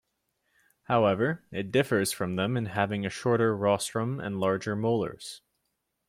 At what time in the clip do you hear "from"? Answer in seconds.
2.11-2.35